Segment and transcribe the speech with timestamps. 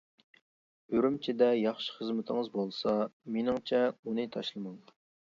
[0.99, 2.93] ئۈرۈمچىدە ياخشى خىزمىتىڭىز بولسا
[3.35, 4.81] مېنىڭچە ئۇنى تاشلىماڭ.